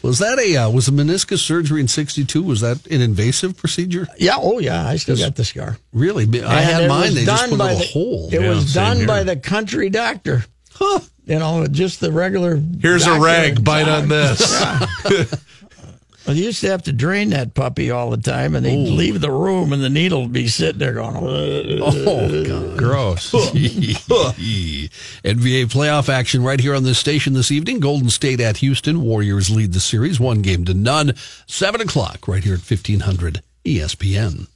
[0.03, 2.43] was that a uh, was a meniscus surgery in '62?
[2.43, 4.07] Was that an invasive procedure?
[4.19, 5.79] Yeah, oh yeah, I still got the scar.
[5.93, 6.25] Really?
[6.25, 7.15] I And had mine.
[7.15, 8.29] They just put a the, hole.
[8.33, 9.07] It Yeah, was done here.
[9.07, 10.45] by the country doctor.
[11.29, 12.61] You know, just the regular.
[12.81, 13.63] Here's a rag.
[13.63, 14.03] Bite town.
[14.03, 15.35] on this.
[16.29, 19.23] Well, you used to have to drain that puppy all the time, and they'd leave
[19.23, 21.17] the room, and the needle would be sitting there going.
[21.17, 22.77] Oh, oh God.
[22.77, 23.33] Gross.
[23.33, 24.91] NBA
[25.25, 27.81] playoff action right here on this station this evening.
[27.81, 29.01] Golden State at Houston.
[29.01, 31.15] Warriors lead the series one game to none.
[31.47, 34.49] Seven o'clock right here at 1500 ESPN.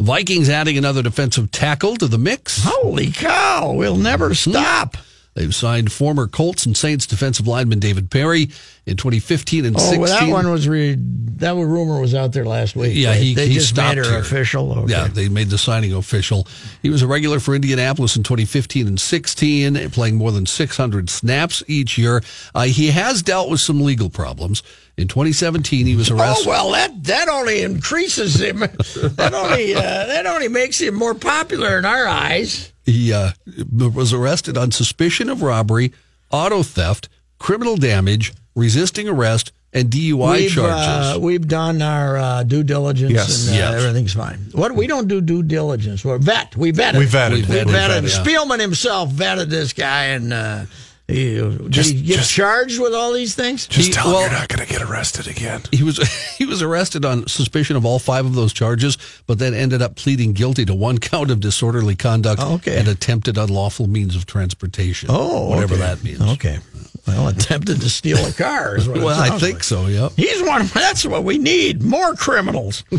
[0.00, 2.64] Vikings adding another defensive tackle to the mix.
[2.64, 3.74] Holy cow!
[3.74, 4.50] We'll never mm-hmm.
[4.50, 4.96] stop.
[5.34, 8.50] They've signed former Colts and Saints defensive lineman David Parry
[8.84, 10.00] in 2015 and Oh, 16.
[10.00, 12.92] well, that one was re- that rumor was out there last week.
[12.94, 14.20] Yeah, They- he- they he just stopped made her here.
[14.20, 14.72] official.
[14.80, 14.92] Okay.
[14.92, 16.46] Yeah, they made the signing official.
[16.82, 21.62] He was a regular for Indianapolis in 2015 and 16, playing more than 600 snaps
[21.66, 22.22] each year.
[22.54, 24.62] Uh, he has dealt with some legal problems.
[24.98, 26.46] In 2017, he was arrested.
[26.46, 28.58] Oh well, that that only increases him.
[29.16, 32.71] that only uh, that only makes him more popular in our eyes.
[32.84, 33.30] He uh,
[33.72, 35.92] was arrested on suspicion of robbery,
[36.30, 41.16] auto theft, criminal damage, resisting arrest, and DUI we've, charges.
[41.16, 43.46] Uh, we've done our uh, due diligence Yes.
[43.48, 43.74] and uh, Yes.
[43.82, 44.38] everything's fine.
[44.52, 46.04] What we don't do due diligence.
[46.04, 46.54] We're vet.
[46.56, 46.98] We vetted.
[46.98, 47.30] We vetted.
[47.30, 47.64] We We vetted.
[47.66, 48.02] vetted.
[48.02, 48.22] yeah.
[48.24, 50.66] Spielman himself vetted this guy, and uh, he,
[51.12, 53.66] did Just- he get just- charged with all these things?
[53.66, 55.62] Just He- tell him well- you're not going to get arrested again.
[55.70, 55.98] he was
[56.38, 59.96] he was arrested on suspicion of all five of those charges, but then ended up
[59.96, 62.78] pleading guilty to one count of disorderly conduct Okay.
[62.78, 65.08] and attempted unlawful means of transportation.
[65.12, 65.82] Oh, whatever okay.
[65.82, 66.20] that means.
[66.20, 66.58] Okay.
[67.06, 68.76] Well, attempted to steal a car.
[68.76, 69.64] Is what it Well, I think like.
[69.64, 69.86] so.
[69.88, 70.12] Yep.
[70.16, 70.66] He's one.
[70.66, 71.82] That's what we need.
[71.82, 72.84] More criminals.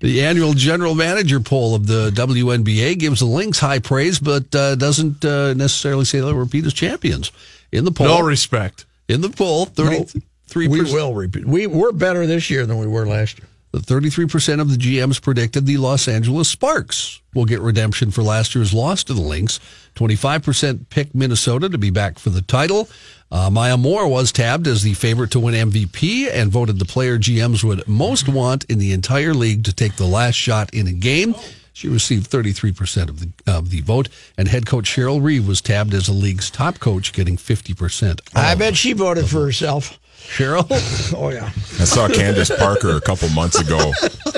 [0.00, 4.74] The annual general manager poll of the WNBA gives the Lynx high praise, but uh,
[4.76, 7.30] doesn't uh, necessarily say they'll repeat as champions.
[7.72, 8.86] In the poll, No respect.
[9.08, 10.94] in the poll, thirty-three we percent.
[10.94, 11.44] will repeat.
[11.44, 13.46] We we're better this year than we were last year.
[13.72, 18.54] Thirty-three percent of the GMs predicted the Los Angeles Sparks will get redemption for last
[18.54, 19.60] year's loss to the Lynx.
[19.94, 22.88] Twenty-five percent picked Minnesota to be back for the title.
[23.30, 27.16] Uh, Maya Moore was tabbed as the favorite to win MVP and voted the player
[27.16, 30.92] GMs would most want in the entire league to take the last shot in a
[30.92, 31.36] game.
[31.72, 35.94] She received 33% of the of the vote, and head coach Cheryl Reeve was tabbed
[35.94, 38.20] as the league's top coach, getting 50%.
[38.34, 39.99] I bet she voted for herself.
[40.20, 40.66] Cheryl.
[41.16, 41.46] Oh yeah.
[41.46, 43.92] I saw Candace Parker a couple months ago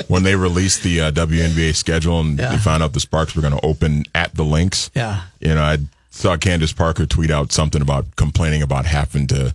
[0.07, 2.51] when they released the uh, WNBA schedule and Yeah.
[2.51, 4.89] they found out the Sparks were going to open at the Lynx.
[4.95, 5.21] Yeah.
[5.39, 5.77] You know, I
[6.09, 9.53] saw Candace Parker tweet out something about complaining about having to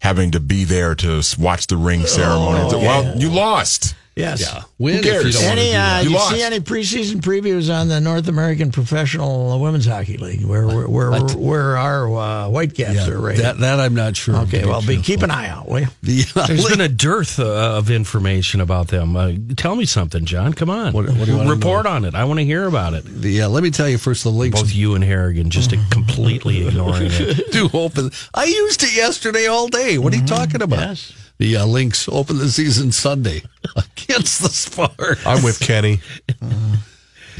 [0.00, 2.60] having to be there to watch the ring ceremony.
[2.70, 3.94] Oh, well, you lost.
[4.18, 4.40] Yes.
[4.40, 4.64] Yeah.
[4.78, 5.34] Win Who if you cares?
[5.40, 6.00] don't Any, do uh.
[6.02, 10.66] You you, see any preseason previews on the North American Professional Women's Hockey League where
[10.66, 13.44] where where, where our uh, Whitecaps are rated?
[13.44, 14.36] that, that I'm not sure.
[14.38, 15.86] okay, well, be, keep an eye out, will you?
[16.02, 19.16] The, uh, There's been a dearth uh, of information about them.
[19.16, 20.52] Uh, tell me something, John.
[20.52, 20.92] Come on.
[20.92, 22.14] What- what do you wanna Report on it.
[22.14, 23.04] I want to hear about it.
[23.04, 26.66] the, uh, let me tell you first, the Lynx Both you and Harrigan just completely
[26.66, 27.50] ignoring it.
[27.52, 28.10] do open.
[28.34, 29.96] I used it yesterday all day.
[29.98, 30.80] What are you talking about?
[30.80, 31.12] Yes.
[31.38, 33.42] The uh, Lynx open the season Sunday
[33.76, 35.24] against the Sparks.
[35.26, 36.00] I'm with Kenny.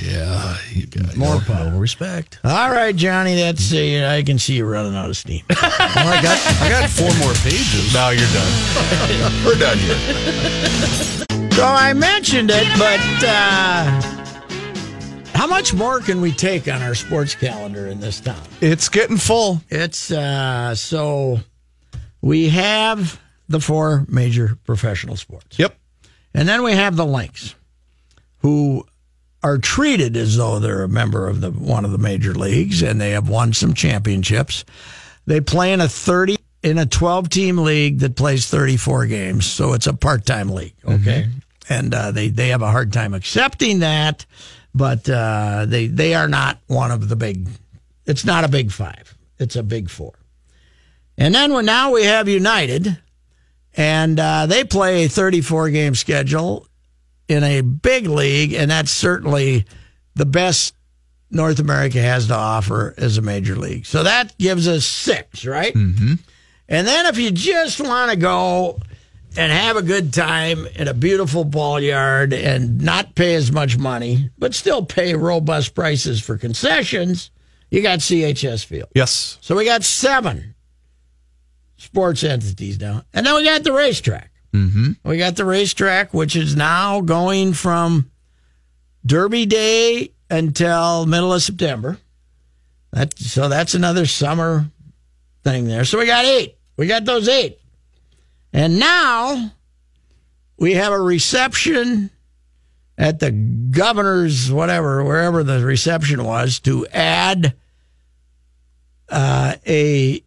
[0.01, 1.17] Yeah, you guys.
[1.17, 2.39] More No respect.
[2.45, 3.35] All right, Johnny.
[3.35, 5.43] That's uh, I can see you running out of steam.
[5.51, 7.93] Well, I got I got four more pages.
[7.93, 9.45] Now you're done.
[9.45, 11.51] We're done here.
[11.51, 14.01] so I mentioned it, but uh,
[15.37, 18.41] how much more can we take on our sports calendar in this town?
[18.61, 19.61] It's getting full.
[19.69, 21.41] It's uh, so
[22.21, 25.59] we have the four major professional sports.
[25.59, 25.77] Yep.
[26.35, 27.55] And then we have the Lynx,
[28.39, 28.85] who
[29.43, 33.01] are treated as though they're a member of the one of the major leagues, and
[33.01, 34.65] they have won some championships.
[35.27, 39.47] They play in a thirty in a twelve team league that plays thirty four games,
[39.47, 40.75] so it's a part time league.
[40.85, 41.29] Okay,
[41.69, 44.27] and uh, they they have a hard time accepting that,
[44.75, 47.49] but uh, they they are not one of the big.
[48.07, 49.17] It's not a big five.
[49.39, 50.15] It's a big four.
[51.17, 52.99] And then we now we have United,
[53.79, 56.67] and uh, they play a 34 game schedule
[57.29, 59.65] in a big league, and that's certainly
[60.17, 60.75] the best
[61.31, 63.87] North America has to offer as a major league.
[63.87, 65.73] So that gives us six, right?
[65.73, 66.15] Mm-hmm.
[66.69, 68.81] And then if you just want to go
[69.37, 73.79] and have a good time in a beautiful ball yard and not pay as much
[73.79, 77.31] money, but still pay robust prices for concessions,
[77.71, 78.89] you got CHS Field.
[78.95, 79.39] Yes.
[79.41, 80.57] So we got seven
[81.79, 83.03] sports entities now.
[83.15, 84.31] And then we got the racetrack.
[84.53, 85.09] Mm-hmm.
[85.09, 88.11] We got the racetrack, which is now going from
[89.07, 91.99] Derby Day until middle of September.
[92.93, 94.71] That, so that's another summer
[95.45, 95.85] thing there.
[95.85, 96.59] So we got eight.
[96.77, 97.59] We got those eight.
[98.53, 99.53] And now
[100.59, 102.11] we have a reception
[102.97, 107.55] at the governor's, whatever, wherever the reception was, to add
[109.09, 110.25] uh, a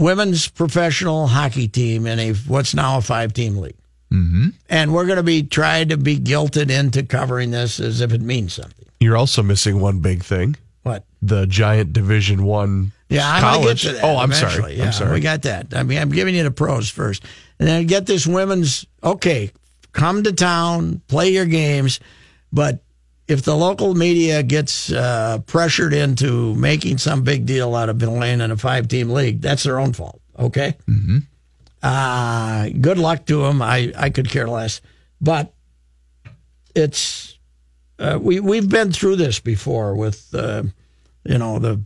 [0.00, 3.76] women's professional hockey team in a what's now a five team league.
[4.12, 4.48] Mm-hmm.
[4.68, 8.20] And we're going to be trying to be guilted into covering this as if it
[8.20, 8.86] means something.
[8.98, 11.04] You're also missing one big thing: What?
[11.22, 12.92] the giant Division One.
[13.08, 13.62] Yeah, I'm college.
[13.62, 14.04] going to get to that.
[14.04, 14.60] Oh, I'm eventually.
[14.60, 14.74] sorry.
[14.74, 15.12] Yeah, I'm sorry.
[15.12, 15.74] We got that.
[15.74, 17.24] I mean, I'm giving you the pros first,
[17.58, 18.86] and then get this women's.
[19.02, 19.52] Okay,
[19.92, 22.00] come to town, play your games,
[22.52, 22.80] but
[23.30, 28.40] if the local media gets uh, pressured into making some big deal out of playing
[28.40, 30.20] in a five-team league, that's their own fault.
[30.38, 30.76] Okay.
[30.88, 31.18] Mm-hmm.
[31.82, 33.62] Uh, good luck to them.
[33.62, 34.82] I I could care less,
[35.20, 35.54] but
[36.74, 37.38] it's
[37.98, 40.64] uh, we we've been through this before with uh,
[41.24, 41.80] you know the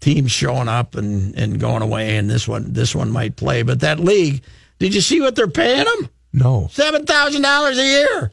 [0.00, 3.62] teams showing up and, and going away, and this one this one might play.
[3.62, 4.42] But that league,
[4.78, 6.08] did you see what they're paying them?
[6.32, 6.68] No.
[6.72, 8.32] Seven thousand dollars a year,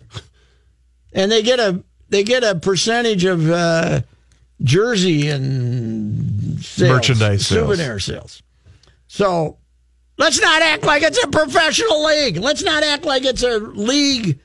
[1.14, 4.02] and they get a they get a percentage of uh,
[4.62, 7.78] jersey and sales, Merchandise sales.
[7.78, 8.44] souvenir sales.
[9.08, 9.58] So
[10.18, 12.38] Let's not act like it's a professional league.
[12.38, 14.40] Let's not act like it's a league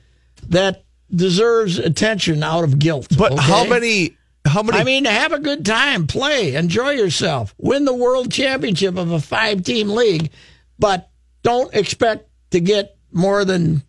[0.47, 3.07] that deserves attention out of guilt.
[3.17, 3.41] But okay?
[3.41, 4.17] how many?
[4.45, 4.79] How many?
[4.79, 9.19] I mean, have a good time, play, enjoy yourself, win the world championship of a
[9.19, 10.31] five team league,
[10.79, 11.09] but
[11.43, 13.83] don't expect to get more than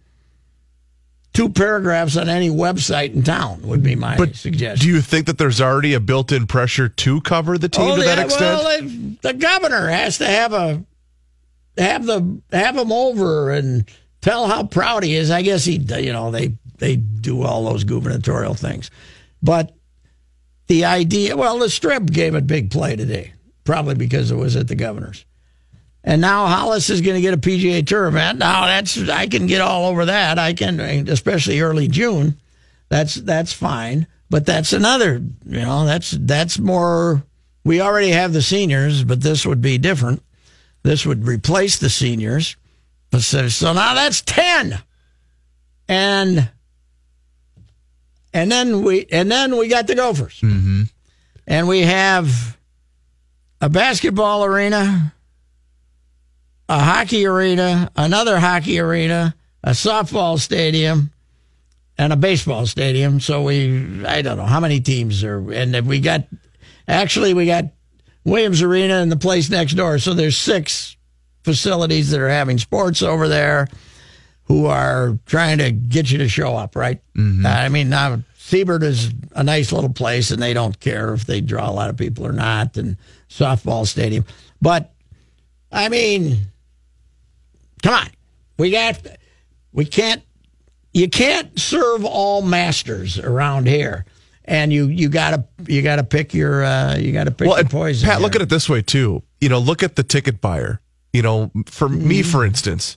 [1.32, 4.84] two paragraphs on any website in town, would be my but suggestion.
[4.88, 8.02] do you think that there's already a built-in pressure to cover the team Oh, to
[8.02, 8.64] that yeah, extent?
[8.64, 10.84] Well, the governor has to have a
[11.78, 13.88] have the have him over and
[14.20, 15.30] tell how proud he is.
[15.30, 18.90] I guess he, you know, they they do all those gubernatorial things,
[19.42, 19.74] but
[20.66, 21.36] the idea.
[21.36, 23.32] Well, the Strib gave it big play today,
[23.64, 25.24] probably because it was at the governor's.
[26.02, 28.38] And now Hollis is going to get a PGA Tour event.
[28.38, 30.38] Now that's I can get all over that.
[30.38, 32.38] I can, especially early June.
[32.88, 34.06] That's that's fine.
[34.30, 35.22] But that's another.
[35.44, 37.22] You know, that's that's more.
[37.64, 40.22] We already have the seniors, but this would be different.
[40.82, 42.56] This would replace the seniors.
[43.10, 44.78] But so, so now that's ten.
[45.88, 46.48] And
[48.32, 50.40] and then we and then we got the Gophers.
[50.40, 50.84] Mm-hmm.
[51.46, 52.56] And we have
[53.60, 55.12] a basketball arena
[56.70, 61.10] a hockey arena, another hockey arena, a softball stadium,
[61.98, 63.18] and a baseball stadium.
[63.18, 66.26] So we, I don't know how many teams are, and we got,
[66.86, 67.64] actually, we got
[68.24, 69.98] Williams Arena and the place next door.
[69.98, 70.96] So there's six
[71.42, 73.66] facilities that are having sports over there
[74.44, 77.00] who are trying to get you to show up, right?
[77.16, 77.46] Mm-hmm.
[77.46, 81.40] I mean, now Siebert is a nice little place and they don't care if they
[81.40, 82.96] draw a lot of people or not, and
[83.28, 84.24] softball stadium.
[84.62, 84.92] But
[85.72, 86.46] I mean,
[87.82, 88.08] come on.
[88.58, 88.98] We got
[89.72, 90.22] we can't
[90.92, 94.04] you can't serve all masters around here.
[94.44, 98.08] And you you gotta you gotta pick your uh, you gotta pick well, your poison.
[98.08, 99.22] Pat, look at it this way too.
[99.40, 100.80] You know, look at the ticket buyer.
[101.12, 102.30] You know, for me, Mm-hmm.
[102.30, 102.96] for instance,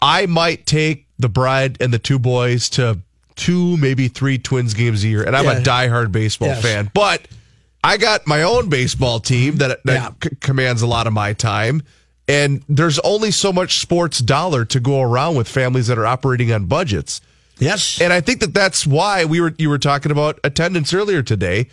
[0.00, 2.98] I might take the bride and the two boys to
[3.34, 5.58] two, maybe three Twins games a year, and I'm Yeah.
[5.58, 6.62] a diehard baseball Yes.
[6.62, 6.90] fan.
[6.94, 7.26] But
[7.82, 10.10] I got my own baseball team that, that Yeah.
[10.22, 11.82] c- commands a lot of my time.
[12.28, 16.52] And there's only so much sports dollar to go around with families that are operating
[16.52, 17.20] on budgets.
[17.58, 18.00] Yes.
[18.00, 21.68] And I think that that's why we were you were talking about attendance earlier today.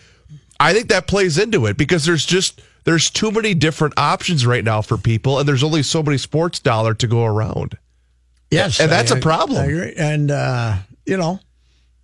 [0.59, 4.63] I think that plays into it because there's just there's too many different options right
[4.63, 7.77] now for people, and there's only so many sports dollar to go around.
[8.51, 9.59] Yes, And that's a a problem.
[9.61, 9.93] I agree.
[9.95, 11.39] And uh, you know,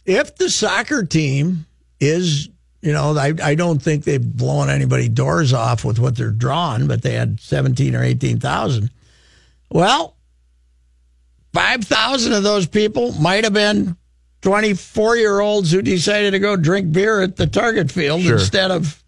[0.05, 1.65] if the soccer team
[1.99, 2.49] is,
[2.85, 6.87] you know, I I don't think they've blown anybody doors off with what they're drawing,
[6.87, 8.91] but they had seventeen or eighteen thousand.
[9.71, 10.15] Well,
[11.53, 13.97] five thousand of those people might have been
[14.41, 18.33] twenty-four year olds who decided to go drink beer at the Target Field Sure.
[18.33, 19.03] instead of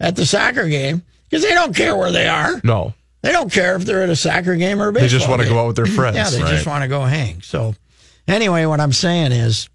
[0.00, 2.60] at the soccer game because they don't care where they are.
[2.64, 5.28] No, They don't care if they're at a soccer game or a baseball they just
[5.28, 6.16] want to go out with their friends.
[6.16, 6.50] Yeah, they Right.
[6.54, 7.42] just want to go hang.
[7.42, 7.74] So,
[8.26, 9.68] anyway, what I'm saying is,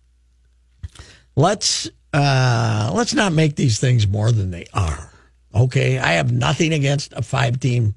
[1.36, 5.12] let's uh, let's not make these things more than they are.
[5.54, 7.96] Okay, I have nothing against a five team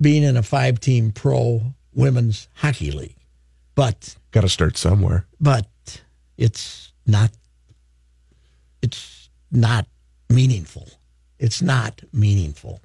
[0.00, 1.62] being in a five team pro
[1.94, 3.16] women's hockey league,
[3.74, 5.26] but Got to start somewhere.
[5.40, 5.66] but
[6.38, 7.30] it's not
[8.82, 9.86] it's not
[10.30, 10.88] meaningful
[11.38, 12.80] it's not meaningful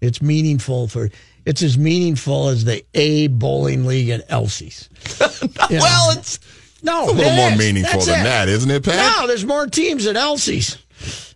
[0.00, 1.10] it's meaningful for
[1.46, 4.88] it's as meaningful as the a bowling league at elsie's
[5.70, 5.82] You know?
[5.82, 6.38] Well, it's
[6.82, 7.58] no it's a little more is.
[7.58, 8.24] meaningful That's than it.
[8.24, 9.20] that, isn't it, Pat?
[9.20, 10.76] no there's more teams at elsie's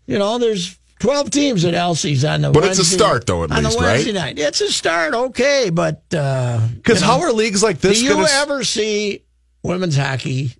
[0.06, 3.50] you know there's 12 teams at elsie's on the But it's a start, though, at
[3.52, 3.92] on least, the right?
[3.92, 7.78] Wednesday night it's a start okay but uh Because you know, how are leagues like
[7.80, 8.32] this do you going to?
[8.32, 9.22] ever see
[9.62, 10.52] women's hockey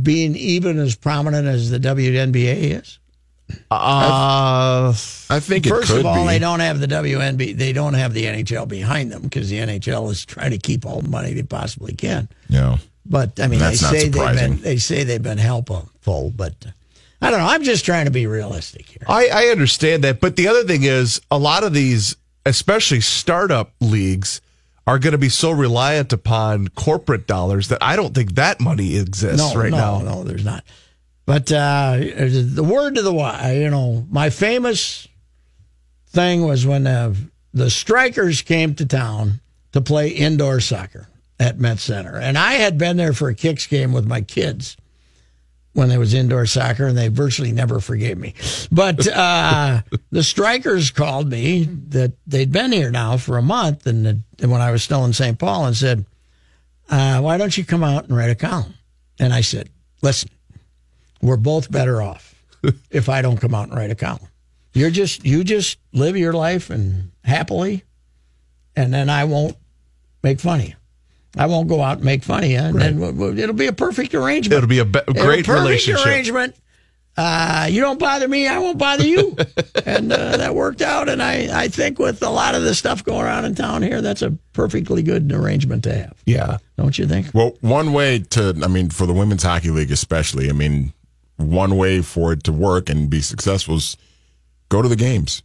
[0.00, 2.98] being even as prominent as the WNBA is?
[3.70, 4.92] uh,
[5.30, 6.28] I think it First could of all, be.
[6.28, 10.10] they don't have the WNBA, they don't have the NHL behind them because the NHL
[10.10, 12.28] is trying to keep all the money they possibly can.
[12.48, 12.76] Yeah.
[13.08, 15.90] But I mean, That's they say they've been they say they've been helpful,
[16.36, 16.70] but uh,
[17.22, 17.46] I don't know.
[17.46, 19.02] I'm just trying to be realistic here.
[19.08, 22.16] I, I understand that, but the other thing is a lot of these,
[22.46, 24.40] especially startup leagues,
[24.86, 28.96] are going to be so reliant upon corporate dollars that I don't think that money
[28.96, 30.00] exists no, right no, now.
[30.00, 30.64] no, there's not.
[31.26, 35.08] But uh, the word to the wise, you know, my famous
[36.06, 37.14] thing was when uh,
[37.52, 39.40] the strikers came to town
[39.72, 41.07] to play indoor soccer
[41.40, 44.76] at Met Center, and I had been there for a kicks game with my kids
[45.72, 48.34] when there was indoor soccer, and they virtually never forgave me.
[48.72, 54.04] But uh, the strikers called me that they'd been here now for a month, and,
[54.06, 55.38] that- and when I was still in St.
[55.38, 56.04] Paul, and said,
[56.90, 58.74] uh, "Why don't you come out and write a column?"
[59.20, 59.68] And I said,
[60.02, 60.30] "Listen,
[61.22, 62.34] we're both better off
[62.90, 64.26] if I don't come out and write a column.
[64.72, 67.84] You're just you just live your life and happily,
[68.74, 69.56] and then I won't
[70.24, 70.74] make fun of you.
[71.38, 73.66] I won't go out and make fun of you, and then w- w- it'll be
[73.68, 74.56] a perfect arrangement.
[74.56, 76.06] It'll be a be- It'll great perfect relationship.
[76.06, 76.56] arrangement.
[77.16, 79.36] Uh, you don't bother me, I won't bother you,
[79.86, 81.08] and uh, that worked out.
[81.08, 84.00] And I, I think with a lot of the stuff going on in town here,
[84.00, 86.16] that's a perfectly good arrangement to have.
[86.26, 86.58] Yeah.
[86.76, 87.26] Don't you think?
[87.34, 90.92] Well, one way to, I mean, for the women's hockey league especially, I mean,
[91.38, 93.96] one way for it to work and be successful is
[94.68, 95.42] go to the games.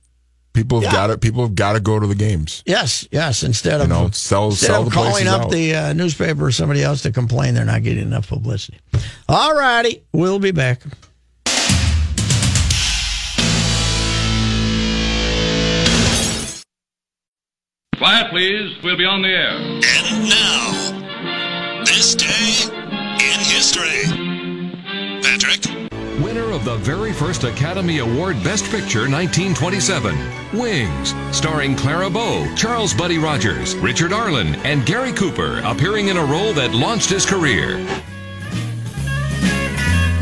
[0.54, 0.92] People have Yeah.
[0.92, 2.62] got to, people have got to go to the games.
[2.66, 3.42] Yes, yes.
[3.42, 5.52] Instead of You know, sell, instead sell of the calling up out.
[5.52, 8.78] the uh, newspaper or somebody else to complain they're not getting enough publicity.
[9.28, 10.82] All righty, we'll be back.
[17.98, 18.76] Quiet, please.
[18.84, 19.56] We'll be on the air.
[19.56, 22.66] And now, this day
[23.24, 24.23] in history.
[26.34, 26.46] Patrick?
[26.46, 30.16] Winner of the very first Academy Award Best Picture 1927,
[30.54, 36.26] Wings, starring Clara Bow, Charles Buddy Rogers, Richard Arlen, and Gary Cooper, appearing in a
[36.26, 37.78] role that launched his career.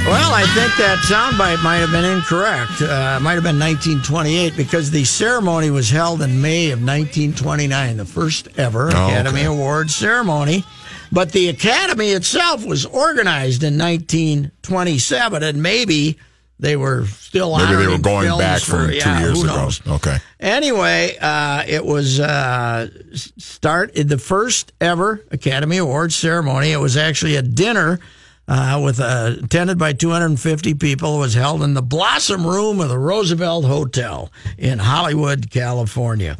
[0.05, 2.81] Well, I think that soundbite might have been incorrect.
[2.81, 7.97] Uh, it might have been 1928 because the ceremony was held in May of 1929,
[7.97, 9.45] the first ever Academy okay.
[9.45, 10.65] Awards ceremony.
[11.11, 16.17] But the Academy itself was organized in 1927, and maybe
[16.59, 19.55] they were still Maybe they were going back from for- two yeah, years who ago.
[19.55, 19.81] knows?
[19.87, 20.17] Okay.
[20.39, 26.71] Anyway, uh, it was uh, start the first ever Academy Awards ceremony.
[26.71, 27.99] It was actually a dinner
[28.47, 31.17] uh, with uh, attended by 250 people.
[31.17, 36.37] It was held in the Blossom Room of the Roosevelt Hotel in Hollywood, California.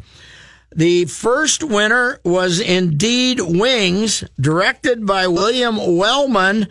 [0.74, 6.66] The first winner was indeed Wings, directed by William Wellman.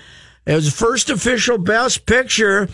[0.45, 2.67] It was first official Best Picture.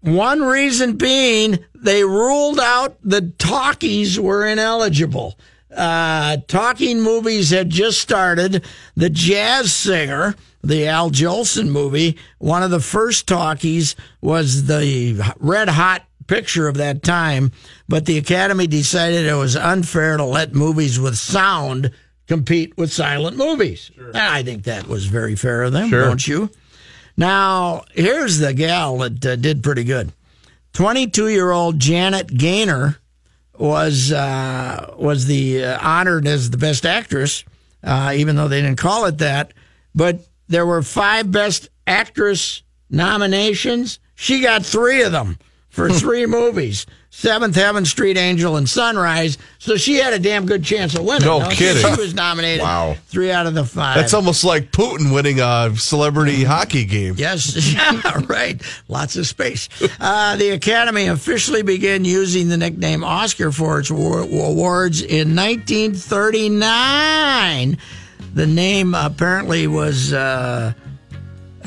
[0.00, 5.38] One reason being they ruled out the talkies were ineligible.
[5.74, 8.64] Uh, talking movies had just started.
[8.94, 15.68] The Jazz Singer, the Al Jolson movie, one of the first talkies was the red
[15.68, 17.50] hot picture of that time,
[17.88, 21.90] but the Academy decided it was unfair to let movies with sound
[22.28, 23.90] compete with silent movies.
[23.98, 26.04] And I think that was very fair of them, Sure.
[26.04, 26.50] don't you?
[27.16, 30.12] Now, here's the gal that uh, did pretty good.
[30.74, 32.98] 22 year old Janet Gaynor
[33.58, 37.42] was uh, was the uh, honored as the best actress,
[37.82, 39.52] uh, even though they didn't call it that.
[39.94, 43.98] But there were five best actress nominations.
[44.14, 45.38] She got three of them
[45.78, 49.38] for three movies: Seventh Heaven, Street Angel, and Sunrise.
[49.58, 51.26] So she had a damn good chance of winning.
[51.26, 51.56] No you?
[51.56, 51.94] kidding.
[51.94, 52.62] She was nominated.
[52.62, 52.96] Wow.
[53.06, 53.96] three out of the five.
[53.96, 57.14] That's almost like Putin winning a celebrity hockey game.
[57.16, 58.60] Yes, yeah, right.
[58.88, 59.68] Lots of space.
[60.00, 67.78] Uh, the Academy officially began using the nickname Oscar for its war- awards in 1939.
[68.34, 70.72] The name apparently was uh,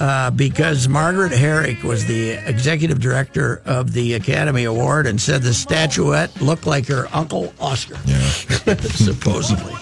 [0.01, 5.53] uh, because Margaret Herrick was the executive director of the Academy Award and said the
[5.53, 7.97] statuette looked like her uncle Oscar.
[8.05, 8.19] yeah.
[8.95, 9.73] supposedly.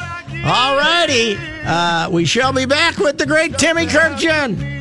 [0.43, 1.37] All righty.
[1.63, 4.77] Uh, we shall be back with the great Timmy Kurkjian.